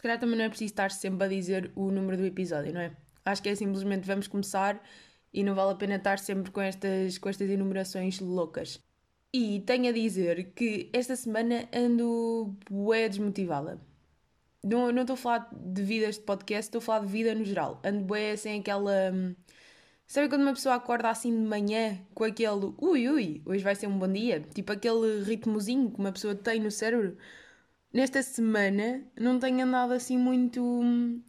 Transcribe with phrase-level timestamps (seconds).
[0.00, 2.80] se calhar também não é preciso estar sempre a dizer o número do episódio, não
[2.80, 2.90] é?
[3.22, 4.82] Acho que é simplesmente vamos começar
[5.30, 8.80] e não vale a pena estar sempre com estas, com estas enumerações loucas.
[9.30, 13.78] E tenho a dizer que esta semana ando bué desmotivada.
[14.64, 17.44] Não, não estou a falar de vidas de podcast, estou a falar de vida no
[17.44, 17.78] geral.
[17.84, 19.12] Ando bué sem aquela...
[19.12, 19.34] Hum,
[20.06, 23.86] sabe quando uma pessoa acorda assim de manhã com aquele ui ui, hoje vai ser
[23.86, 24.40] um bom dia?
[24.54, 27.18] Tipo aquele ritmozinho que uma pessoa tem no cérebro.
[27.92, 30.62] Nesta semana não tenho andado assim muito,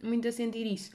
[0.02, 0.92] muito a sentir isso.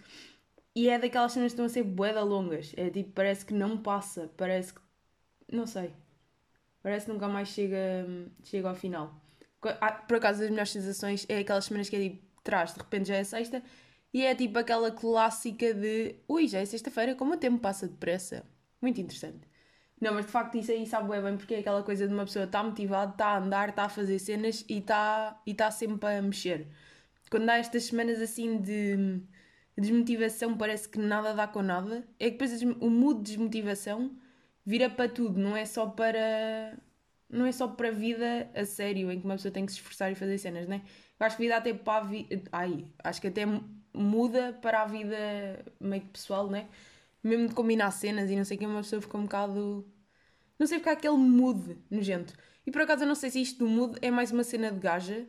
[0.73, 2.73] E é daquelas cenas que estão a ser boeda longas.
[2.78, 4.32] É tipo, parece que não passa.
[4.38, 4.80] Parece que.
[5.52, 5.92] Não sei.
[6.82, 8.08] Parece que nunca mais chega,
[8.44, 9.20] chega ao final.
[9.82, 13.09] Ah, por acaso, as melhores sensações é aquelas semanas que é tipo, traz, de repente
[13.09, 13.62] já é sexta.
[14.14, 18.45] E é tipo aquela clássica de ui, já é sexta-feira, como o tempo passa depressa.
[18.81, 19.48] Muito interessante.
[20.00, 22.46] Não, mas de facto isso aí sabe bem porque é aquela coisa de uma pessoa
[22.46, 26.16] estar tá motivada, está a andar, está a fazer cenas e está e tá sempre
[26.16, 26.68] a mexer.
[27.32, 29.22] Quando há estas semanas assim de
[29.78, 34.12] desmotivação parece que nada dá com nada, é que depois o mood de desmotivação
[34.66, 36.78] vira para tudo, não é só para.
[37.30, 39.80] Não é só para a vida a sério, em que uma pessoa tem que se
[39.80, 40.81] esforçar e fazer cenas, né?
[41.20, 42.42] Eu acho que vida até para a vida.
[42.52, 43.44] Ai, acho que até
[43.94, 46.68] muda para a vida meio que pessoal, né?
[47.23, 49.86] Mesmo de combinar cenas e não sei o que, uma pessoa fica um bocado.
[50.60, 52.34] Não sei, ficar aquele mood nojento.
[52.66, 54.80] E por acaso eu não sei se isto do mood é mais uma cena de
[54.80, 55.28] gaja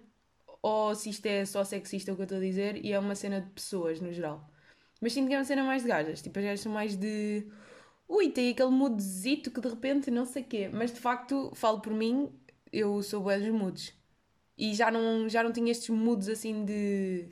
[0.62, 3.14] ou se isto é só sexista o que eu estou a dizer e é uma
[3.14, 4.50] cena de pessoas no geral.
[5.00, 6.22] Mas sinto que é uma cena mais de gajas.
[6.22, 7.46] Tipo, as gajas são mais de.
[8.08, 10.70] Ui, tem aquele mudezito que de repente não sei o quê.
[10.72, 12.32] Mas de facto, falo por mim,
[12.72, 13.94] eu sou boa dos moods.
[14.56, 17.28] E já não, já não tinha estes moods assim de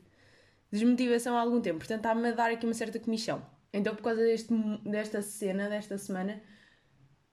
[0.71, 1.79] desmotivação há algum tempo.
[1.79, 3.45] Portanto, está-me a dar aqui uma certa comissão.
[3.77, 4.53] Então, por causa deste,
[4.85, 6.43] desta cena, desta semana,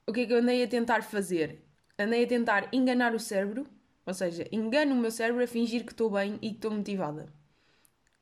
[0.06, 1.64] o que é que eu andei a tentar fazer?
[1.98, 3.66] Andei a tentar enganar o cérebro
[4.06, 7.26] ou seja, engano o meu cérebro a fingir que estou bem e que estou motivada.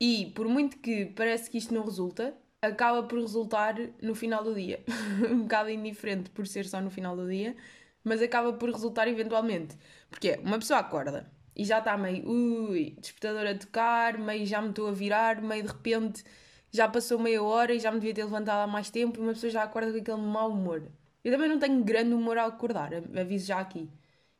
[0.01, 4.55] E por muito que parece que isto não resulta, acaba por resultar no final do
[4.55, 4.85] dia.
[5.31, 7.57] um bocado indiferente por ser só no final do dia,
[8.05, 9.77] mas acaba por resultar eventualmente.
[10.11, 14.63] Porque é, uma pessoa acorda e já está meio, ui, despertador a tocar, meio já
[14.63, 16.25] me estou a virar, meio de repente
[16.73, 19.35] já passou meia hora e já me devia ter levantado há mais tempo e uma
[19.35, 20.83] pessoa já acorda com aquele mau humor.
[21.25, 23.89] Eu também não tenho grande humor ao acordar, aviso já aqui.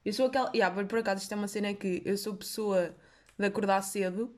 [0.05, 0.51] Eu sou aquela.
[0.55, 2.95] Yeah, por acaso, isto é uma cena que eu sou pessoa
[3.39, 4.35] de acordar cedo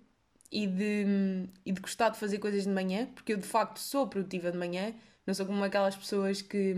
[0.52, 4.06] e de, e de gostar de fazer coisas de manhã, porque eu de facto sou
[4.06, 4.94] produtiva de manhã,
[5.26, 6.74] não sou como aquelas pessoas que,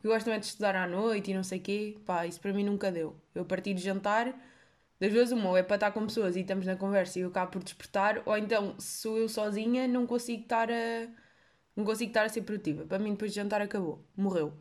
[0.00, 1.98] que gostam é de estudar à noite e não sei o quê.
[2.06, 3.16] Pá, isso para mim nunca deu.
[3.34, 4.34] Eu a partir de jantar,
[5.04, 7.28] das vezes uma, ou é para estar com pessoas e estamos na conversa e eu
[7.28, 11.08] acabo por despertar, ou então, se sou eu sozinha, não consigo estar a.
[11.76, 12.86] Não consigo estar a ser produtiva.
[12.86, 14.02] Para mim, depois de jantar, acabou.
[14.16, 14.54] Morreu.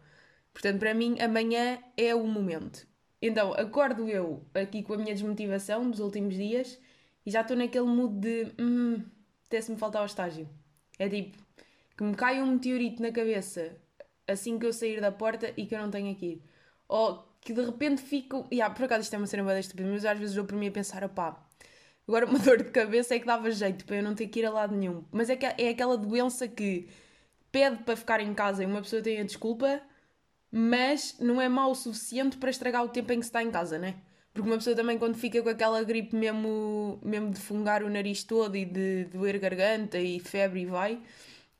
[0.51, 2.85] Portanto, para mim, amanhã é o momento.
[3.21, 6.77] Então, acordo eu aqui com a minha desmotivação dos últimos dias
[7.25, 9.01] e já estou naquele mood de hum,
[9.45, 10.49] até-se-me faltar ao estágio.
[10.99, 11.37] É tipo,
[11.95, 13.77] que me cai um meteorito na cabeça
[14.27, 16.41] assim que eu sair da porta e que eu não tenho aqui.
[16.87, 18.47] Ou que de repente fico.
[18.51, 20.67] Yeah, por acaso isto é uma cena bem estúpida, mas às vezes dou para mim
[20.67, 21.43] a pensar, opá,
[22.07, 24.45] agora uma dor de cabeça é que dava jeito para eu não ter que ir
[24.45, 25.03] a lado nenhum.
[25.11, 26.87] Mas é, que é aquela doença que
[27.51, 29.81] pede para ficar em casa e uma pessoa tem a desculpa
[30.55, 33.49] mas não é mau o suficiente para estragar o tempo em que se está em
[33.49, 33.95] casa, né?
[34.31, 38.23] Porque uma pessoa também, quando fica com aquela gripe mesmo, mesmo de fungar o nariz
[38.23, 41.01] todo e de doer garganta e febre e vai,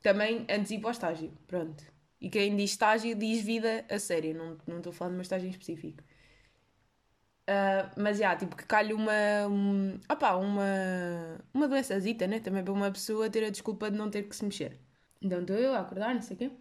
[0.04, 1.32] também para o estágio.
[1.48, 1.93] Pronto.
[2.24, 5.46] E quem diz estágio diz vida a sério, não, não estou falando de uma estágio
[5.46, 6.02] em específico.
[7.44, 9.12] Uh, mas já, yeah, tipo, que calha uma.
[9.50, 10.64] Um, opa, uma.
[11.54, 12.40] Uma doençazita, né?
[12.40, 14.80] Também para uma pessoa ter a desculpa de não ter que se mexer.
[15.22, 16.52] Então estou eu a acordar, não sei o quê.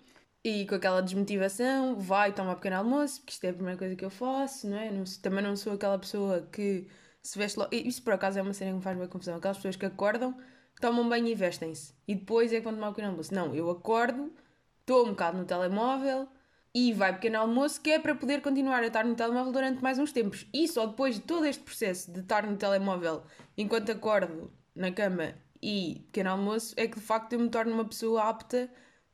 [0.45, 4.05] E com aquela desmotivação, vai tomar pequeno almoço, porque isto é a primeira coisa que
[4.05, 4.91] eu faço, não é?
[4.91, 6.89] Não, também não sou aquela pessoa que
[7.23, 7.71] se veste logo.
[7.73, 9.37] Isso por acaso é uma cena que me faz bem confusão.
[9.37, 10.37] Aquelas pessoas que acordam,
[10.81, 11.95] tomam banho e vestem-se.
[12.09, 13.33] E depois é quando tomar o pequeno almoço.
[13.33, 14.33] Não, eu acordo,
[14.83, 16.29] estou um bocado no telemóvel
[16.75, 19.99] e vai pequeno almoço, que é para poder continuar a estar no telemóvel durante mais
[19.99, 20.47] uns tempos.
[20.53, 23.23] E só depois de todo este processo de estar no telemóvel
[23.57, 27.85] enquanto acordo na cama e pequeno almoço, é que de facto eu me torno uma
[27.85, 28.71] pessoa apta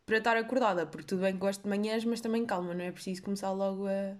[0.06, 2.90] para estar acordada, porque tudo bem que gosto de manhãs, mas também calma, não é
[2.90, 4.16] preciso começar logo a,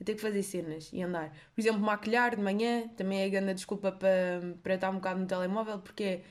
[0.00, 1.30] a ter que fazer cenas e andar.
[1.54, 5.26] Por exemplo, maquilhar de manhã também é grande desculpa para, para estar um bocado no
[5.26, 6.22] telemóvel, porque é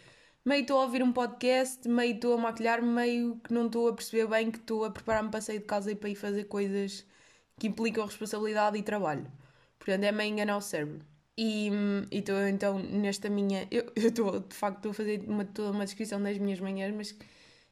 [0.46, 3.94] meio estou a ouvir um podcast, meio estou a maquilhar, meio que não estou a
[3.94, 7.06] perceber bem que estou a preparar-me para sair de casa e para ir fazer coisas
[7.60, 9.32] que implicam responsabilidade e trabalho.
[9.80, 11.06] Portanto, é meio enganar o cérebro.
[11.38, 11.70] E
[12.12, 13.68] estou então nesta minha.
[13.72, 17.16] Eu estou, de facto, estou a fazer uma, toda uma descrição das minhas manhãs, mas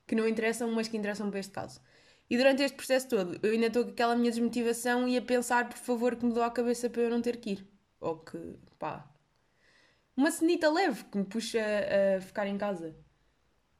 [0.07, 1.79] que não interessam, mas que interessam para este caso.
[2.29, 5.69] E durante este processo todo, eu ainda estou com aquela minha desmotivação e a pensar,
[5.69, 7.67] por favor, que me dou a cabeça para eu não ter que ir.
[7.99, 8.37] Ou que,
[8.79, 9.07] pá,
[10.15, 11.59] uma cenita leve que me puxa
[12.17, 12.95] a ficar em casa.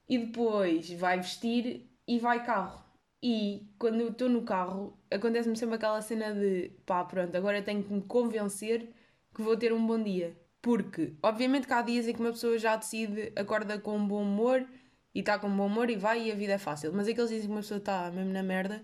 [0.07, 2.83] E depois vai vestir e vai carro.
[3.21, 7.83] E quando eu estou no carro, acontece-me sempre aquela cena de pá, pronto, agora tenho
[7.83, 8.93] que me convencer
[9.33, 10.37] que vou ter um bom dia.
[10.61, 14.23] Porque, obviamente, que há dias em que uma pessoa já decide, acorda com um bom
[14.23, 14.67] humor
[15.15, 16.91] e está com um bom humor e vai e a vida é fácil.
[16.93, 18.83] Mas aqueles dias em que uma pessoa está mesmo na merda,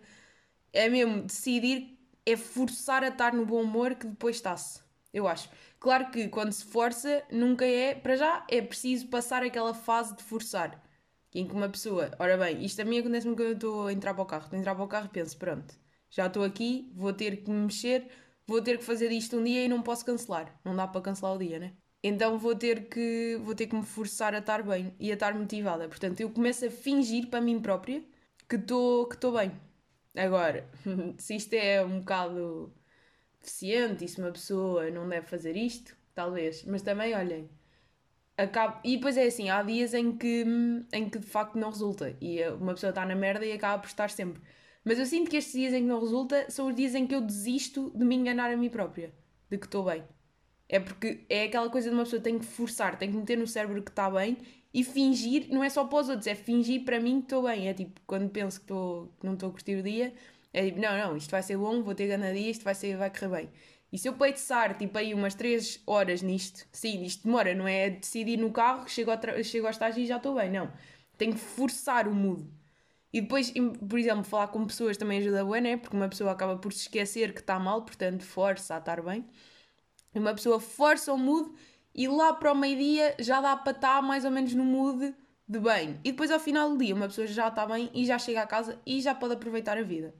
[0.73, 4.81] é mesmo decidir, é forçar a estar no bom humor que depois está-se.
[5.13, 5.49] Eu acho.
[5.79, 10.23] Claro que quando se força, nunca é, para já, é preciso passar aquela fase de
[10.23, 10.83] forçar.
[11.33, 14.13] Em que uma pessoa, ora bem, isto a mim acontece-me quando eu estou a entrar
[14.13, 14.43] para o carro.
[14.43, 15.75] Estou a entrar para o carro e penso, pronto,
[16.09, 18.07] já estou aqui, vou ter que me mexer,
[18.47, 20.59] vou ter que fazer isto um dia e não posso cancelar.
[20.65, 21.73] Não dá para cancelar o dia, né?
[22.03, 25.33] Então vou ter que vou ter que me forçar a estar bem e a estar
[25.35, 25.87] motivada.
[25.87, 28.03] Portanto, eu começo a fingir para mim própria
[28.47, 29.51] que estou que bem.
[30.15, 30.69] Agora,
[31.17, 32.73] se isto é um bocado
[33.39, 36.63] deficiente e se uma pessoa não deve fazer isto, talvez.
[36.65, 37.49] Mas também, olhem,
[38.37, 38.79] acaba...
[38.83, 40.45] e depois é assim, há dias em que,
[40.93, 43.87] em que de facto não resulta e uma pessoa está na merda e acaba por
[43.87, 44.41] estar sempre.
[44.83, 47.13] Mas eu sinto que estes dias em que não resulta são os dias em que
[47.13, 49.13] eu desisto de me enganar a mim própria,
[49.49, 50.03] de que estou bem.
[50.67, 53.47] É porque é aquela coisa de uma pessoa tem que forçar, tem que meter no
[53.47, 54.37] cérebro que está bem
[54.73, 57.67] e fingir, não é só para os outros, é fingir para mim que estou bem.
[57.67, 60.13] É tipo, quando penso que, estou, que não estou a curtir o dia,
[60.53, 62.97] é tipo, não, não, isto vai ser bom, vou ter gana dia, isto vai, ser,
[62.97, 63.49] vai correr bem.
[63.91, 67.89] E se eu peitsar, tipo, aí umas 3 horas nisto, sim, isto demora, não é
[67.89, 70.71] decidir no carro, chego ao, chego ao estágio e já estou bem, não.
[71.17, 72.47] Tenho que forçar o mood.
[73.11, 73.51] E depois,
[73.89, 75.77] por exemplo, falar com pessoas também ajuda bem, né?
[75.77, 79.25] Porque uma pessoa acaba por se esquecer que está mal, portanto, força a estar bem.
[80.13, 81.51] E uma pessoa força o mood
[81.93, 85.15] e lá para o meio-dia já dá para estar mais ou menos no mood
[85.47, 85.99] de bem.
[86.03, 88.47] E depois ao final do dia uma pessoa já está bem e já chega a
[88.47, 90.13] casa e já pode aproveitar a vida.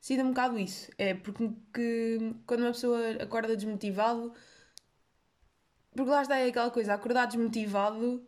[0.00, 0.90] Sinto um bocado isso.
[0.98, 4.32] É porque que, quando uma pessoa acorda desmotivado.
[5.94, 8.24] Porque lá está é aquela coisa, acordar desmotivado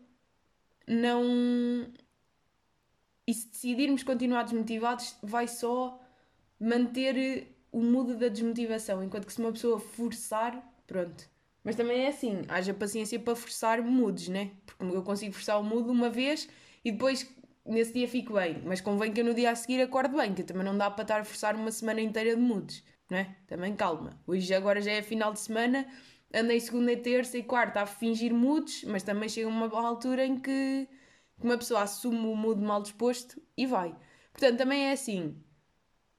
[0.91, 1.93] não.
[3.27, 6.01] E se decidirmos continuar desmotivados, vai só
[6.59, 9.03] manter o mood da desmotivação.
[9.05, 11.29] Enquanto que se uma pessoa forçar, pronto.
[11.63, 14.51] Mas também é assim, haja paciência para forçar moods, né?
[14.67, 16.49] Porque eu consigo forçar o mood uma vez
[16.85, 17.31] e depois
[17.71, 20.43] nesse dia fico bem, mas convém que eu no dia a seguir acorde bem, que
[20.43, 23.37] também não dá para estar a forçar uma semana inteira de moods, não é?
[23.47, 24.21] Também calma.
[24.27, 25.87] Hoje agora já é final de semana,
[26.35, 30.39] andei segunda e terça e quarta a fingir moods, mas também chega uma altura em
[30.39, 30.89] que
[31.43, 33.95] uma pessoa assume o mood mal disposto e vai.
[34.33, 35.43] Portanto, também é assim,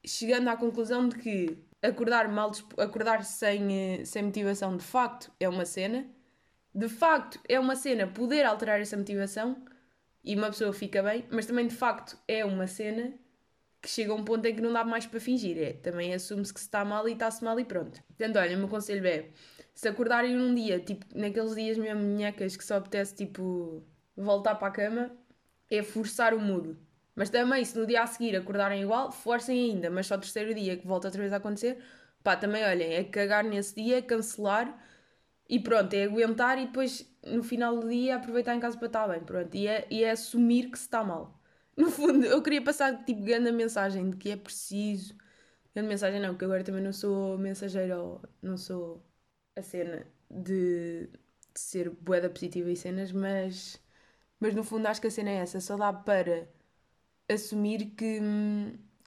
[0.05, 5.49] chegando à conclusão de que acordar mal acordar sem, eh, sem motivação de facto é
[5.49, 6.07] uma cena,
[6.73, 9.63] de facto é uma cena poder alterar essa motivação
[10.23, 13.13] e uma pessoa fica bem, mas também de facto é uma cena
[13.81, 15.57] que chega a um ponto em que não dá mais para fingir.
[15.57, 18.01] É, também assume-se que se está mal e está-se mal e pronto.
[18.07, 19.29] Portanto, olha, o meu conselho é:
[19.73, 23.83] se acordarem num dia, tipo, naqueles dias mesmo minhecas que só apetece, tipo,
[24.15, 25.11] voltar para a cama,
[25.69, 26.77] é forçar o mudo.
[27.15, 30.53] Mas também, se no dia a seguir acordarem igual, forcem ainda, mas só o terceiro
[30.53, 31.77] dia que volta outra vez a acontecer,
[32.23, 34.77] pá, também olhem, é cagar nesse dia, cancelar
[35.51, 39.07] e pronto, é aguentar e depois no final do dia aproveitar em casa para estar
[39.09, 39.55] bem, pronto.
[39.55, 41.39] E é, e é assumir que se está mal.
[41.77, 45.15] No fundo, eu queria passar tipo grande mensagem de que é preciso.
[45.73, 49.03] Grande mensagem não, que agora também não sou mensageira ou não sou
[49.55, 53.79] a cena de, de ser boeda positiva e cenas, mas,
[54.39, 56.47] mas no fundo acho que a cena é essa, só dá para
[57.29, 58.19] assumir que,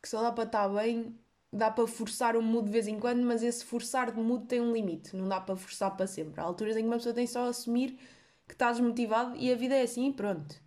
[0.03, 1.19] que só dá para estar bem
[1.55, 4.61] dá para forçar o mood de vez em quando, mas esse forçar de mood tem
[4.61, 6.41] um limite, não dá para forçar para sempre.
[6.41, 7.99] Há alturas em que uma pessoa tem só a assumir
[8.47, 10.61] que está desmotivado e a vida é assim e pronto.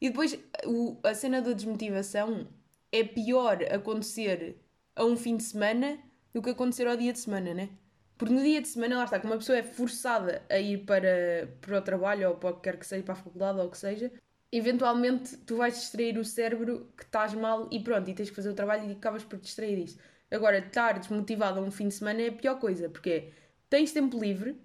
[0.00, 2.48] E depois o, a cena da desmotivação
[2.90, 4.56] é pior acontecer
[4.94, 5.98] a um fim de semana
[6.32, 7.70] do que acontecer ao dia de semana, né?
[8.18, 11.54] Porque no dia de semana, lá está, que uma pessoa é forçada a ir para,
[11.60, 13.70] para o trabalho ou para o que quer que seja, para a faculdade ou o
[13.70, 14.10] que seja,
[14.52, 18.50] eventualmente tu vais distrair o cérebro que estás mal e pronto, e tens que fazer
[18.50, 19.98] o trabalho e acabas por distrair isso.
[20.30, 23.32] Agora, estar desmotivado a um fim de semana é a pior coisa, porque
[23.68, 24.60] tens tempo livre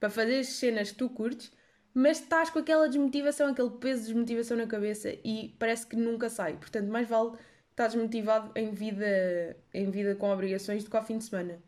[0.00, 1.52] para fazer as cenas que tu curtes,
[1.94, 6.28] mas estás com aquela desmotivação, aquele peso de desmotivação na cabeça e parece que nunca
[6.28, 6.56] sai.
[6.56, 7.32] Portanto, mais vale
[7.70, 11.58] estar desmotivado em vida, em vida com obrigações do que ao fim de semana.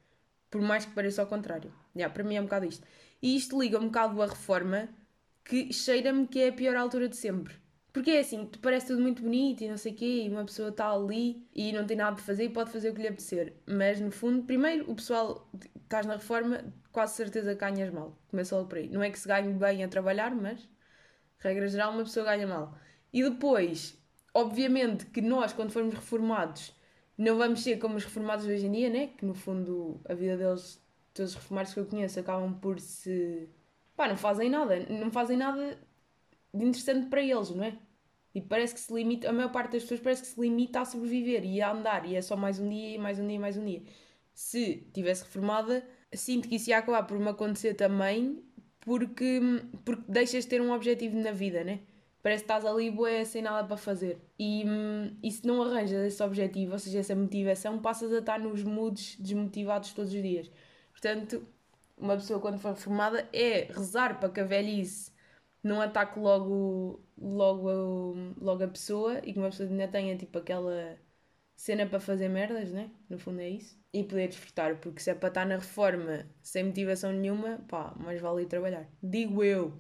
[0.51, 1.73] Por mais que pareça ao contrário.
[1.95, 2.87] Yeah, para mim é um bocado isto.
[3.23, 4.89] E isto liga um bocado à reforma
[5.49, 7.55] que cheira-me que é a pior altura de sempre.
[7.91, 10.69] Porque é assim, parece tudo muito bonito e não sei o quê, e uma pessoa
[10.69, 13.55] está ali e não tem nada de fazer e pode fazer o que lhe apetecer.
[13.67, 15.51] Mas no fundo, primeiro, o pessoal,
[15.83, 16.63] estás na reforma,
[16.93, 18.17] quase certeza que ganhas mal.
[18.29, 18.89] Começa logo por aí.
[18.91, 20.69] Não é que se ganhe bem a trabalhar, mas,
[21.39, 22.79] regra geral, uma pessoa ganha mal.
[23.11, 23.99] E depois,
[24.35, 26.77] obviamente que nós, quando formos reformados,
[27.17, 29.07] não vamos ser como os reformados hoje em dia, né?
[29.17, 30.79] Que no fundo a vida deles,
[31.15, 33.49] todos os reformados que eu conheço, acabam por se
[33.99, 35.77] pá, não fazem nada, não fazem nada
[36.55, 37.77] de interessante para eles, não é?
[38.33, 40.85] E parece que se limita, a maior parte das pessoas parece que se limita a
[40.85, 43.65] sobreviver e a andar, e é só mais um dia, mais um dia, mais um
[43.65, 43.83] dia.
[44.33, 48.41] Se tivesse reformada, sinto que isso ia acabar por me acontecer também,
[48.81, 49.41] porque,
[49.85, 51.81] porque deixas de ter um objetivo na vida, né?
[52.23, 54.19] Parece que estás ali bué, sem nada para fazer.
[54.39, 54.65] E,
[55.23, 59.17] e se não arranjas esse objetivo, ou seja, essa motivação, passas a estar nos moods
[59.19, 60.51] desmotivados todos os dias.
[60.93, 61.43] Portanto,
[62.01, 65.13] uma pessoa quando for reformada é rezar para que a velhice
[65.63, 70.99] não ataque logo, logo, logo a pessoa e que uma pessoa ainda tenha tipo aquela
[71.57, 72.91] cena para fazer merdas, né?
[73.09, 73.77] No fundo é isso.
[73.93, 78.21] E poder desfrutar, porque se é para estar na reforma sem motivação nenhuma, pá, mais
[78.21, 78.89] vale ir trabalhar.
[79.03, 79.73] Digo eu.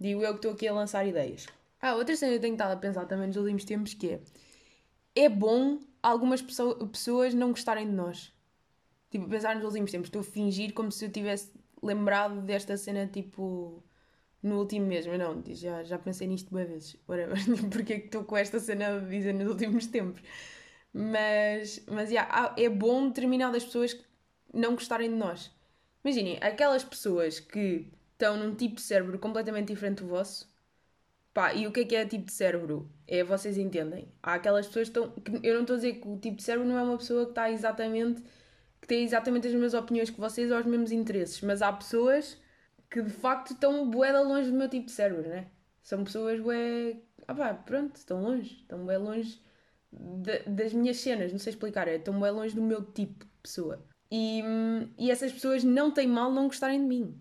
[0.00, 1.46] Digo eu que estou aqui a lançar ideias.
[1.80, 4.20] Ah, outra cena que eu tenho estado a pensar também nos últimos tempos que é
[5.14, 8.33] é bom algumas pessoas não gostarem de nós.
[9.14, 13.06] Tipo, pensar nos últimos tempos, estou a fingir como se eu tivesse lembrado desta cena
[13.06, 13.80] tipo
[14.42, 17.38] no último mês, mas não, já, já pensei nisto boas vezes, whatever,
[17.70, 20.20] porque é que estou com esta cena a dizer nos últimos tempos.
[20.92, 23.96] Mas, mas yeah, é bom determinadas pessoas
[24.52, 25.48] não gostarem de nós.
[26.04, 30.52] Imaginem, aquelas pessoas que estão num tipo de cérebro completamente diferente do vosso,
[31.32, 32.90] pá, e o que é que é tipo de cérebro?
[33.06, 34.08] É, vocês entendem.
[34.20, 35.10] Há aquelas pessoas que estão.
[35.12, 37.26] Que eu não estou a dizer que o tipo de cérebro não é uma pessoa
[37.26, 38.20] que está exatamente.
[38.84, 42.38] Que tem exatamente as mesmas opiniões que vocês ou os mesmos interesses, mas há pessoas
[42.90, 45.46] que de facto estão bué longe do meu tipo de cérebro, né?
[45.82, 46.98] São pessoas bué.
[47.26, 49.40] Ah pá, pronto, estão longe, estão bué longe
[49.90, 53.30] de, das minhas cenas, não sei explicar, é, estão bué longe do meu tipo de
[53.42, 53.82] pessoa.
[54.12, 54.42] E,
[54.98, 57.18] e essas pessoas não têm mal não gostarem de mim.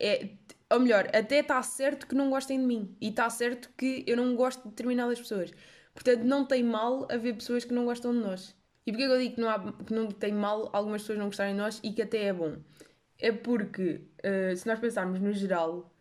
[0.00, 0.30] É,
[0.68, 2.96] ou melhor, até está certo que não gostem de mim.
[3.00, 5.52] E está certo que eu não gosto de determinadas pessoas.
[5.94, 8.56] Portanto, não tem mal haver pessoas que não gostam de nós.
[8.86, 11.26] E porquê que eu digo que não, há, que não tem mal algumas pessoas não
[11.26, 12.56] gostarem de nós e que até é bom?
[13.18, 15.92] É porque, uh, se nós pensarmos no geral,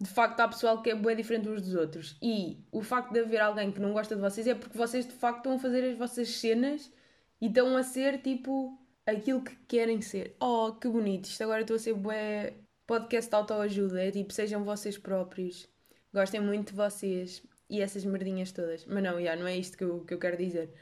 [0.00, 2.16] de facto há pessoal que é bem diferente uns dos outros.
[2.20, 5.12] E o facto de haver alguém que não gosta de vocês é porque vocês de
[5.12, 6.92] facto estão a fazer as vossas cenas
[7.40, 10.36] e estão a ser tipo aquilo que querem ser.
[10.40, 11.26] Oh, que bonito!
[11.26, 12.54] Isto agora estou a ser bué
[12.86, 14.02] podcast de autoajuda.
[14.02, 15.68] É tipo, sejam vocês próprios,
[16.12, 18.84] gostem muito de vocês e essas merdinhas todas.
[18.86, 20.72] Mas não, já, não é isto que eu, que eu quero dizer.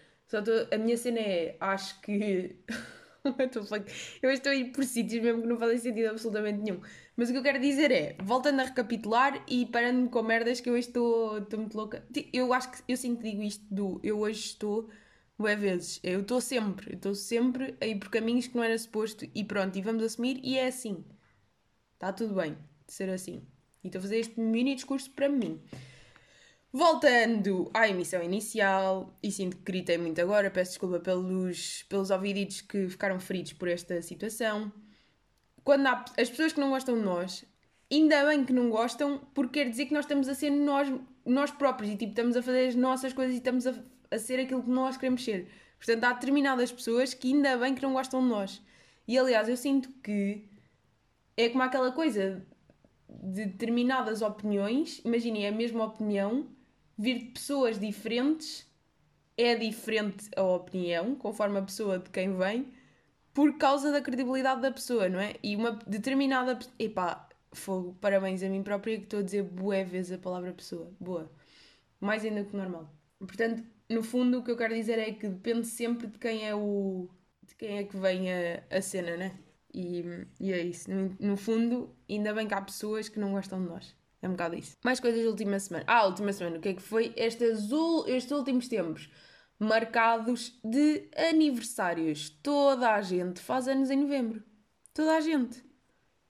[0.41, 2.57] Tô, a minha cena é, acho que.
[4.23, 6.81] eu estou a ir por sítios mesmo que não fazem sentido absolutamente nenhum.
[7.17, 10.69] Mas o que eu quero dizer é, voltando a recapitular e parando-me com merdas que
[10.69, 12.05] eu hoje estou, estou muito louca.
[12.33, 14.89] Eu acho que eu sempre digo isto do eu hoje estou
[15.39, 16.01] boas vezes.
[16.03, 19.45] Eu estou sempre, eu estou sempre a ir por caminhos que não era suposto e
[19.45, 21.05] pronto, e vamos assumir e é assim.
[21.95, 23.47] Está tudo bem de ser assim.
[23.85, 25.61] E estou a fazer este mini discurso para mim.
[26.75, 32.63] Voltando à emissão inicial, e sinto que gritei muito agora, peço desculpa pelos, pelos ouviditos
[32.63, 34.73] que ficaram feridos por esta situação.
[35.63, 37.45] Quando há as pessoas que não gostam de nós,
[37.93, 40.91] ainda bem que não gostam, porque quer dizer que nós estamos a ser nós,
[41.27, 43.75] nós próprios e tipo, estamos a fazer as nossas coisas e estamos a,
[44.11, 45.51] a ser aquilo que nós queremos ser.
[45.77, 48.63] Portanto, há determinadas pessoas que ainda bem que não gostam de nós.
[49.07, 50.49] E aliás, eu sinto que
[51.37, 52.47] é como aquela coisa
[53.09, 56.47] de determinadas opiniões, imaginem a mesma opinião,
[57.03, 58.65] vir de pessoas diferentes,
[59.37, 62.73] é diferente a opinião, conforme a pessoa de quem vem,
[63.35, 65.35] por causa da credibilidade da pessoa, não é?
[65.43, 66.59] E uma determinada.
[66.79, 70.93] Epá, fogo, parabéns a mim própria que estou a dizer bué vezes a palavra pessoa.
[71.01, 71.31] Boa.
[72.01, 72.89] Mais ainda que normal.
[73.19, 76.55] Portanto, no fundo, o que eu quero dizer é que depende sempre de quem é
[76.55, 77.09] o.
[77.43, 79.39] de quem é que vem a, a cena, né?
[79.75, 80.05] E,
[80.39, 80.91] e é isso.
[80.91, 84.02] No, no fundo, ainda bem que há pessoas que não gostam de nós.
[84.23, 84.77] É um bocado isso.
[84.85, 85.85] Mais coisas da última semana.
[85.87, 86.57] Ah, última semana.
[86.57, 87.13] O que é que foi?
[87.17, 87.69] Estes,
[88.07, 89.11] estes últimos tempos
[89.59, 92.31] marcados de aniversários.
[92.43, 94.43] Toda a gente faz anos em novembro.
[94.95, 95.63] Toda a gente.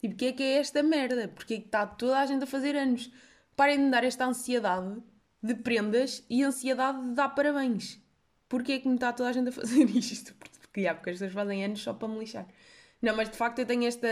[0.00, 1.28] Tipo, o que é que é esta merda?
[1.28, 3.10] Porque é que está toda a gente a fazer anos?
[3.54, 5.02] Parem de me dar esta ansiedade
[5.42, 8.00] de prendas e ansiedade de dar parabéns.
[8.48, 10.34] Porquê é que me está toda a gente a fazer isto?
[10.34, 12.46] Porque, já, porque as pessoas fazem anos só para me lixar.
[13.00, 14.08] Não, mas de facto eu tenho esta.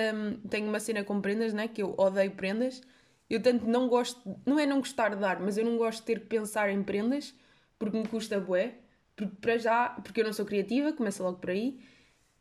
[0.48, 1.68] Tenho uma cena com prendas, né?
[1.68, 2.82] Que eu odeio prendas.
[3.30, 4.20] Eu tanto não gosto.
[4.44, 6.82] Não é não gostar de dar, mas eu não gosto de ter que pensar em
[6.82, 7.34] prendas
[7.78, 8.74] porque me custa bué.
[9.16, 11.80] Porque para já, porque eu não sou criativa, começa logo por aí.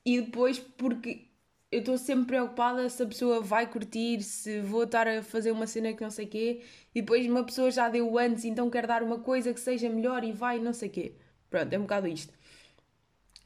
[0.06, 1.30] E depois porque
[1.72, 5.68] eu estou sempre preocupada se a pessoa vai curtir, se vou estar a fazer uma
[5.68, 6.64] cena que não sei quê.
[6.96, 10.24] E depois uma pessoa já deu antes, então quer dar uma coisa que seja melhor
[10.24, 11.14] e vai, não sei quê.
[11.50, 12.34] Pronto, é um bocado isto.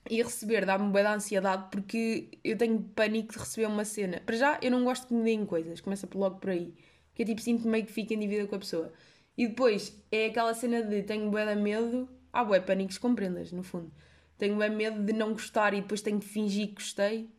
[0.10, 4.22] E receber dá-me bem da ansiedade porque eu tenho pânico de receber uma cena.
[4.26, 6.74] Para já, eu não gosto que me deem coisas, começa logo por aí.
[7.14, 8.92] Que eu tipo sinto meio que fico em dívida com a pessoa.
[9.38, 12.10] E depois é aquela cena de tenho bué de medo.
[12.32, 13.92] Ah, bué, pânicos com prendas, no fundo.
[14.38, 17.30] Tenho bué medo de não gostar e depois tenho que fingir que gostei.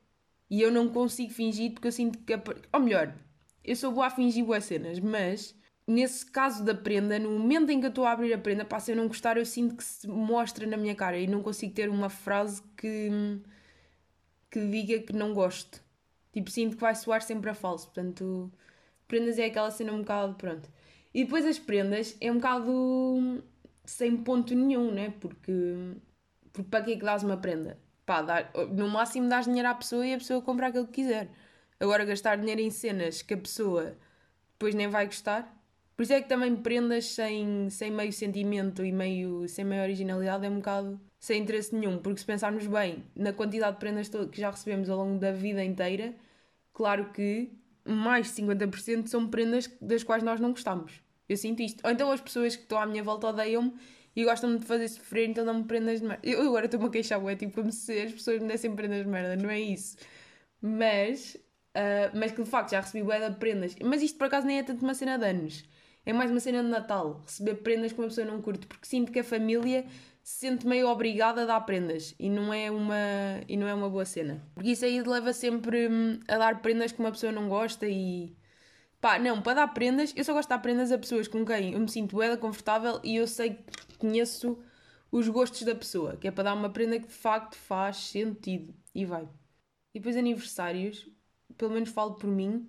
[0.51, 2.35] E eu não consigo fingir porque eu sinto que.
[2.73, 3.15] Ou melhor,
[3.65, 5.55] eu sou boa a fingir boas cenas, mas
[5.87, 8.81] nesse caso da prenda, no momento em que eu estou a abrir a prenda, para
[8.81, 11.75] se eu não gostar, eu sinto que se mostra na minha cara e não consigo
[11.75, 13.11] ter uma frase que,
[14.51, 15.83] que diga que não gosto.
[16.33, 17.87] Tipo, sinto que vai soar sempre a falso.
[17.87, 18.53] Portanto,
[19.09, 20.69] prendas é aquela cena um bocado, pronto.
[21.13, 23.43] E depois as prendas é um bocado
[23.85, 25.15] sem ponto nenhum, né?
[25.21, 25.53] Porque,
[26.53, 27.79] porque para que é que dás uma prenda?
[28.05, 31.31] Pá, dar, no máximo dás dinheiro à pessoa e a pessoa compra aquilo que quiser.
[31.79, 33.97] Agora gastar dinheiro em cenas que a pessoa
[34.53, 35.55] depois nem vai gostar.
[35.97, 40.45] Por isso é que também prendas sem, sem meio sentimento e meio sem meio originalidade
[40.45, 41.99] é um bocado sem interesse nenhum.
[41.99, 45.65] Porque se pensarmos bem na quantidade de prendas que já recebemos ao longo da vida
[45.65, 46.15] inteira,
[46.73, 47.53] claro que
[47.85, 51.03] mais de 50% são prendas das quais nós não gostamos.
[51.29, 51.85] Eu sinto isto.
[51.85, 53.75] Ou então as pessoas que estão à minha volta odeiam-me
[54.17, 56.27] e gostam de fazer sofrer, então dão-me prendas de merda.
[56.27, 59.09] Eu agora estou-me a queixar, é tipo como se as pessoas me dessem prendas de
[59.09, 59.97] merda, não é isso.
[60.61, 61.37] Mas,
[61.77, 63.75] uh, mas que de facto já recebi bué de prendas.
[63.83, 65.65] Mas isto por acaso nem é tanto uma cena de anos.
[66.07, 67.23] É mais uma cena de Natal.
[67.27, 69.87] Receber prendas que uma pessoa não curte, porque sinto que a família
[70.25, 72.97] se sente meio obrigada a dar prendas e não é uma,
[73.47, 74.43] e não é uma boa cena.
[74.55, 78.35] Porque isso aí leva sempre hum, a dar prendas que uma pessoa não gosta e
[79.05, 81.75] Pá, não, para dar prendas, eu só gosto de dar prendas a pessoas com quem
[81.75, 84.59] eu me sinto bem confortável e eu sei que conheço
[85.13, 88.75] os gostos da pessoa, que é para dar uma prenda que de facto faz sentido.
[88.95, 89.29] E vai.
[89.93, 91.07] E depois aniversários,
[91.59, 92.67] pelo menos falo por mim,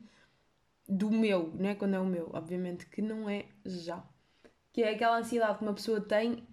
[0.89, 1.73] do meu, né?
[1.73, 4.03] Quando é o meu, obviamente que não é já.
[4.73, 6.45] Que é aquela ansiedade que uma pessoa tem,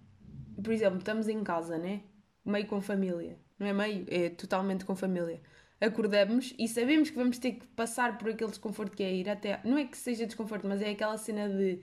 [0.61, 2.01] por exemplo, estamos em casa, né?
[2.45, 3.37] Meio com família.
[3.57, 5.41] Não é meio, é totalmente com família
[5.85, 9.59] acordamos e sabemos que vamos ter que passar por aquele desconforto que é ir até.
[9.63, 11.81] Não é que seja desconforto, mas é aquela cena de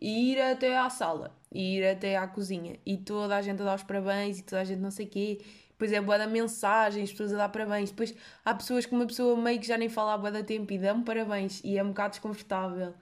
[0.00, 3.82] ir até à sala, ir até à cozinha e toda a gente a dar os
[3.82, 5.40] parabéns e toda a gente não sei o quê.
[5.70, 7.90] Depois é boa da mensagem, as pessoas a dar parabéns.
[7.90, 10.72] Depois há pessoas que uma pessoa meio que já nem fala há boa da tempo
[10.72, 12.94] e dão parabéns e é um bocado desconfortável.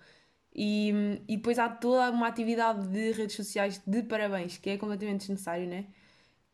[0.55, 0.93] E,
[1.29, 5.67] e depois há toda uma atividade de redes sociais de parabéns, que é completamente desnecessário,
[5.67, 5.87] né?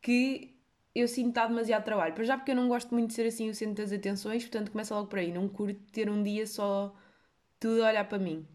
[0.00, 0.55] Que
[0.94, 2.14] eu sinto está demasiado trabalho.
[2.14, 4.70] Para já porque eu não gosto muito de ser assim o centro das atenções, portanto
[4.70, 5.33] começa logo por aí.
[5.33, 6.94] Não curto ter um dia só
[7.61, 8.46] tudo a olhar para mim.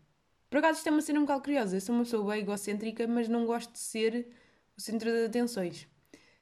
[0.49, 1.75] Por acaso isto é uma cena um bocado curiosa.
[1.75, 4.27] Eu sou uma pessoa bem egocêntrica, mas não gosto de ser
[4.77, 5.87] o centro das atenções.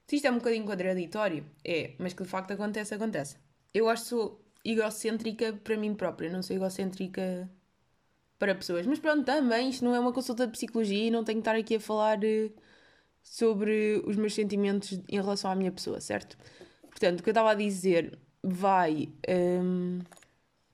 [0.08, 3.38] Se isto é um bocadinho contraditório, é, mas que de facto acontece, acontece.
[3.74, 7.50] Eu acho que sou egocêntrica para mim própria, não sou egocêntrica
[8.42, 8.86] para pessoas.
[8.88, 11.56] Mas pronto, também isto não é uma consulta de psicologia e não tenho que estar
[11.56, 12.18] aqui a falar.
[12.20, 12.52] Uh,
[13.24, 16.38] sobre os meus sentimentos em relação à minha pessoa, certo?
[16.90, 19.10] Portanto, o que eu estava a dizer vai.
[19.30, 20.00] Um,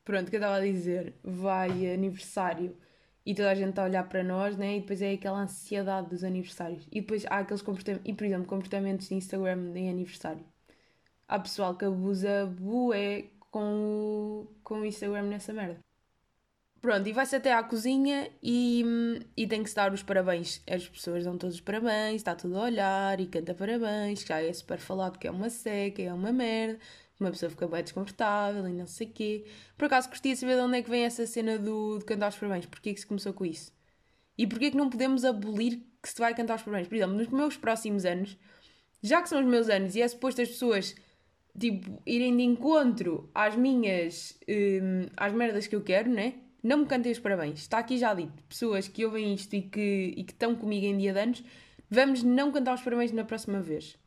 [0.03, 2.75] pronto, o que eu estava a dizer vai aniversário
[3.25, 4.77] e toda a gente está a olhar para nós, né?
[4.77, 6.87] E depois é aquela ansiedade dos aniversários.
[6.91, 10.45] E depois há aqueles comportamentos, e por exemplo, comportamentos de Instagram em aniversário.
[11.27, 15.86] Há pessoal que abusa bué com o, com o Instagram nessa merda.
[16.81, 18.83] Pronto, e vai-se até à cozinha e,
[19.35, 20.61] e tem que se dar os parabéns.
[20.69, 24.53] As pessoas dão todos os parabéns, está tudo a olhar e canta parabéns, já é
[24.53, 26.79] super falado que é uma seca, é uma merda,
[27.19, 29.45] uma pessoa fica bem desconfortável e não sei o quê.
[29.77, 32.29] Por acaso gostaria de saber de onde é que vem essa cena do, de cantar
[32.29, 33.71] os parabéns, porquê é que se começou com isso?
[34.37, 36.87] E porquê é que não podemos abolir que se vai cantar os parabéns?
[36.87, 38.37] Por exemplo, nos meus próximos anos,
[39.01, 40.95] já que são os meus anos e é suposto as pessoas
[41.59, 46.35] tipo, irem de encontro às minhas, hum, às merdas que eu quero, né?
[46.67, 47.59] Não me cantem os parabéns.
[47.59, 48.43] Está aqui já dito.
[48.43, 51.43] Pessoas que ouvem isto e que, e que estão comigo em dia de anos,
[51.89, 53.97] vamos não cantar os parabéns na próxima vez.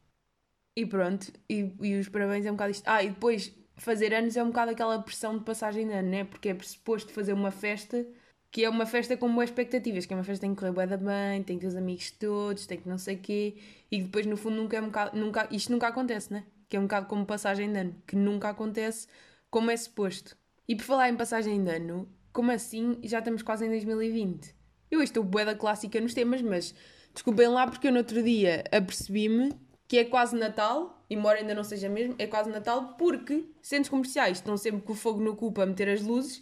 [0.76, 2.86] E pronto, e, e os parabéns é um bocado isto.
[2.86, 6.24] Ah, e depois fazer anos é um bocado aquela pressão de passagem de ano, né?
[6.24, 8.06] Porque é pressuposto fazer uma festa
[8.50, 10.72] que é uma festa com boas expectativas, que é uma festa que tem que correr
[10.72, 13.56] bué bem, tem que ter os amigos todos, tem que não sei quê,
[13.90, 16.44] e depois no fundo nunca é um bocado, nunca, isto nunca acontece, né?
[16.68, 19.06] Que é um bocado como passagem de ano, que nunca acontece
[19.50, 20.36] como é suposto.
[20.68, 22.98] E por falar em passagem de ano, como assim?
[23.02, 24.54] Já estamos quase em 2020.
[24.90, 26.74] Eu estou bué da clássica nos temas, mas
[27.12, 29.52] desculpem lá porque eu no outro dia apercebi-me
[29.86, 34.38] que é quase Natal, embora ainda não seja mesmo, é quase Natal porque centros comerciais
[34.38, 36.40] estão sempre com o fogo no cu para meter as luzes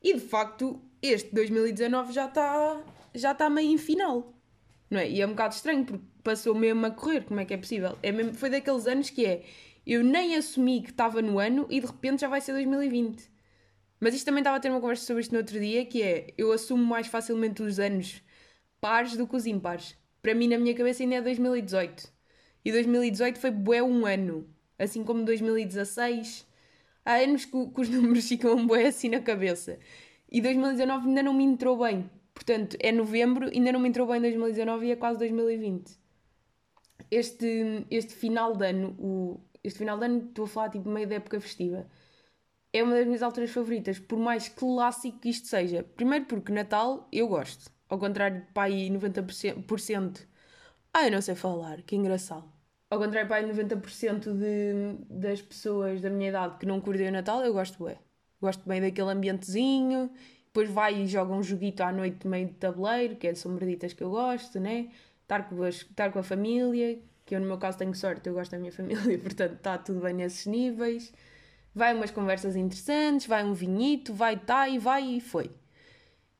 [0.00, 2.80] e de facto este 2019 já está
[3.12, 4.32] já está meio em final.
[4.88, 5.10] Não é?
[5.10, 7.98] E é um bocado estranho porque passou mesmo a correr, como é que é possível?
[8.02, 9.42] É mesmo, foi daqueles anos que é
[9.84, 13.28] eu nem assumi que estava no ano e de repente já vai ser 2020.
[13.98, 16.34] Mas isto também estava a ter uma conversa sobre isto no outro dia, que é,
[16.36, 18.22] eu assumo mais facilmente os anos
[18.80, 19.96] pares do que os ímpares.
[20.20, 22.12] Para mim, na minha cabeça, ainda é 2018.
[22.64, 24.48] E 2018 foi bué um ano.
[24.78, 26.46] Assim como 2016.
[27.04, 29.78] Há anos que, que os números ficam bué assim na cabeça.
[30.30, 32.10] E 2019 ainda não me entrou bem.
[32.34, 35.98] Portanto, é novembro, ainda não me entrou bem 2019 e é quase 2020.
[37.10, 41.08] Este, este final de ano, o, este final de ano estou a falar tipo meio
[41.08, 41.86] da época festiva
[42.78, 45.82] é uma das minhas alturas favoritas, por mais clássico que isto seja.
[45.96, 47.70] Primeiro porque Natal eu gosto.
[47.88, 50.26] Ao contrário de pai 90%.
[50.92, 52.44] Ah, não sei falar, que engraçado.
[52.90, 57.12] Ao contrário de pai 90% de, das pessoas da minha idade que não curtem o
[57.12, 57.96] Natal, eu gosto bem.
[58.40, 60.10] Gosto bem daquele ambientezinho.
[60.46, 63.92] Depois vai e joga um joguito à noite meio de tabuleiro, que é de sombreditas
[63.92, 64.88] que eu gosto, né?
[65.22, 68.34] Estar com, as, estar com a família, que eu no meu caso tenho sorte, eu
[68.34, 71.12] gosto da minha família, portanto está tudo bem nesses níveis.
[71.76, 75.50] Vai umas conversas interessantes, vai um vinhito, vai tá e vai e foi.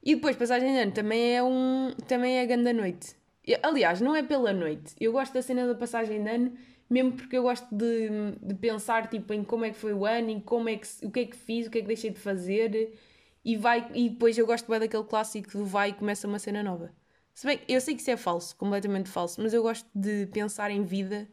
[0.02, 1.90] E depois, passagem de ano, também é um.
[2.08, 3.14] também é a grande noite.
[3.62, 4.94] Aliás, não é pela noite.
[4.98, 6.52] Eu gosto da cena da passagem de ano,
[6.88, 8.08] mesmo porque eu gosto de,
[8.42, 11.10] de pensar tipo, em como é que foi o ano, em como é que, o
[11.10, 12.98] que é que fiz, o que é que deixei de fazer.
[13.44, 16.62] E, vai, e depois eu gosto bem daquele clássico do vai e começa uma cena
[16.62, 16.90] nova.
[17.34, 20.70] Se bem, eu sei que isso é falso, completamente falso, mas eu gosto de pensar
[20.70, 21.28] em vida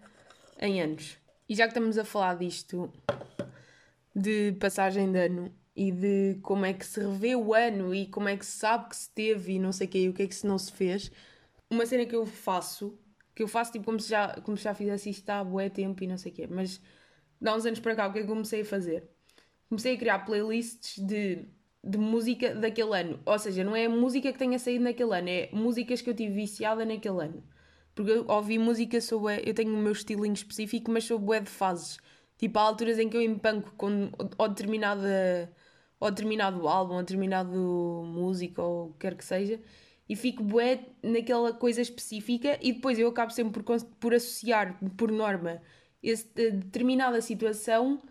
[0.60, 1.18] em anos.
[1.48, 2.92] E já que estamos a falar disto,
[4.15, 8.30] de passagem de ano e de como é que se revê o ano e como
[8.30, 10.23] é que se sabe que se teve e não sei o que e o que
[10.23, 11.12] é que se não se fez,
[11.69, 12.97] uma cena que eu faço,
[13.36, 16.04] que eu faço tipo como se já, como se já fizesse isto há bué tempo
[16.04, 16.82] e não sei o quê, mas
[17.41, 19.10] dá uns anos para cá, o que é que eu comecei a fazer?
[19.69, 21.47] Comecei a criar playlists de
[21.84, 23.19] de música daquele ano.
[23.26, 26.34] Ou seja, não é música que tenha saído naquele ano, é músicas que eu tive
[26.34, 27.43] viciada naquele ano.
[27.93, 31.49] Porque eu ouvi música, sou eu tenho o meu estilinho específico, mas sou bué de
[31.49, 31.97] fases.
[32.44, 35.50] Tipo, há alturas em que eu empanco com ou determinada
[35.98, 39.62] ou determinado álbum, ou determinado música, ou o que quer que seja,
[40.10, 45.10] e fico bué naquela coisa específica e depois eu acabo sempre por, por associar, por
[45.10, 45.62] norma,
[46.02, 48.02] esse, determinada situação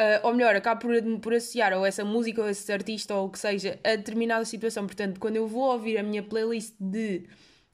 [0.00, 3.30] Uh, ou melhor, acabo por, por associar ou essa música ou esse artista ou o
[3.30, 4.86] que seja a determinada situação.
[4.86, 7.24] Portanto, quando eu vou ouvir a minha playlist de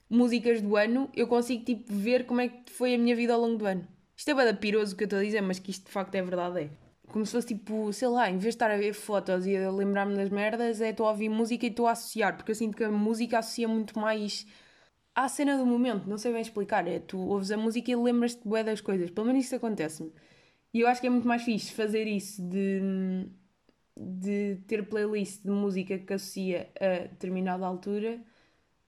[0.09, 3.41] músicas do ano, eu consigo tipo ver como é que foi a minha vida ao
[3.41, 3.94] longo do ano.
[4.17, 6.15] Isto é bada piroso o que eu estou a dizer, mas que isto de facto
[6.15, 6.61] é verdade.
[6.61, 6.71] É.
[7.09, 9.71] Como se fosse tipo, sei lá, em vez de estar a ver fotos e a
[9.71, 12.77] lembrar-me das merdas, é estou a ouvir música e estou a associar, porque eu sinto
[12.77, 14.47] que a música associa muito mais
[15.15, 16.87] à cena do momento, não sei bem explicar.
[16.89, 20.13] É tu ouves a música e lembras-te bué das coisas, pelo menos isso acontece-me.
[20.73, 23.29] E eu acho que é muito mais fixe fazer isso de,
[23.97, 28.21] de ter playlist de música que associa a determinada altura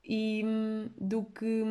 [0.05, 0.43] e
[0.99, 1.65] do que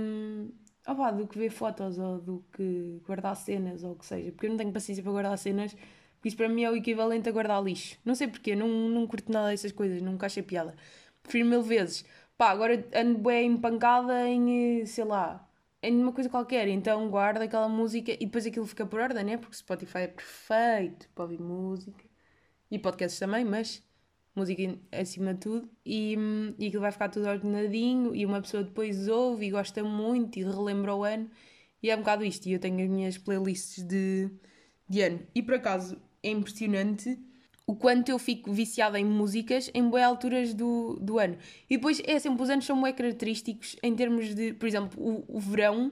[0.88, 4.46] opa, do que ver fotos ou do que guardar cenas ou o que seja, porque
[4.48, 7.32] eu não tenho paciência para guardar cenas, porque isso para mim é o equivalente a
[7.32, 7.98] guardar lixo.
[8.06, 10.76] Não sei porquê, não, não curto nada dessas coisas, nunca achei piada.
[11.24, 12.06] Prefiro mil vezes.
[12.38, 15.48] Pá, agora ando bem empancada em, sei lá,
[15.82, 19.38] em uma coisa qualquer, então guarda aquela música e depois aquilo fica por ordem, né?
[19.38, 22.04] Porque Spotify é perfeito para ouvir música
[22.72, 23.85] e podcasts também, mas
[24.36, 26.18] música acima de tudo e,
[26.60, 30.44] e aquilo vai ficar tudo ordenadinho e uma pessoa depois ouve e gosta muito e
[30.44, 31.30] relembra o ano
[31.86, 32.48] e é um bocado isto.
[32.48, 34.30] E eu tenho as minhas playlists de,
[34.90, 35.20] de ano.
[35.36, 37.20] E por acaso é impressionante
[37.68, 41.38] o quanto eu fico viciada em músicas em boas alturas do, do ano.
[41.70, 45.38] E depois, é sempre, os anos são bem característicos em termos de, por exemplo, o,
[45.38, 45.92] o verão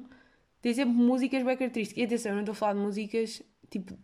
[0.62, 2.01] tem sempre músicas bem características.
[2.01, 3.97] E atenção, eu não estou a falar de músicas tipo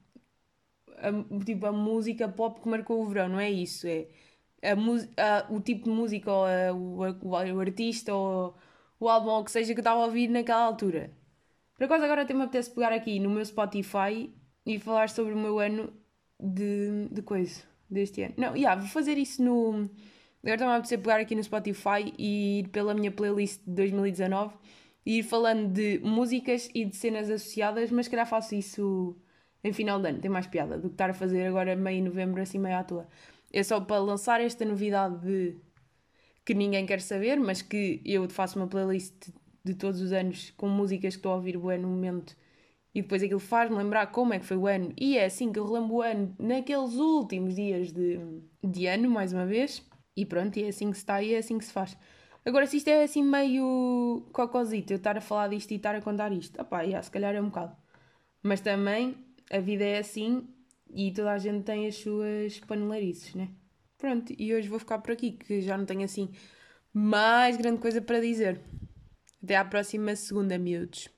[0.97, 3.88] a, tipo a música pop que marcou o verão, não é isso.
[3.88, 4.08] É
[4.63, 8.56] a, a, o tipo de música ou a, o, o, artista ou
[9.00, 11.12] o álbum ou o que seja que estava a ouvir naquela altura.
[11.76, 14.34] Por acaso agora até me apetece pegar aqui no meu Spotify
[14.65, 15.93] e falar sobre o meu ano
[16.39, 18.34] de, de coisa deste ano.
[18.38, 19.89] Não, yeah, vou fazer isso no.
[20.41, 24.56] Agora estava a apetecer pegar aqui no Spotify e ir pela minha playlist de 2019
[25.06, 29.17] e ir falando de músicas e de cenas associadas, mas calhar faço isso
[29.63, 32.41] em final de ano, tem mais piada do que estar a fazer agora meio novembro,
[32.41, 33.08] assim meio à toa.
[33.51, 35.57] É só para lançar esta novidade de
[36.45, 39.29] que ninguém quer saber, mas que eu faço uma playlist
[39.63, 42.35] de todos os anos com músicas que estou a ouvir bem no momento
[42.93, 44.91] e depois aquilo faz-me lembrar como é que foi o ano.
[44.97, 48.19] E é assim que eu relembro o ano naqueles últimos dias de,
[48.63, 49.83] de ano, mais uma vez.
[50.15, 51.95] E pronto, e é assim que se está e é assim que se faz.
[52.45, 56.01] Agora, se isto é assim meio cocosito, eu estar a falar disto e estar a
[56.01, 57.75] contar isto, opá, yeah, se calhar é um bocado.
[58.41, 59.15] Mas também
[59.51, 60.47] a vida é assim
[60.89, 63.49] e toda a gente tem as suas paneleirices, né?
[63.97, 66.30] Pronto, e hoje vou ficar por aqui, que já não tenho assim
[66.93, 68.60] mais grande coisa para dizer.
[69.43, 71.10] Até à próxima segunda, miúdos.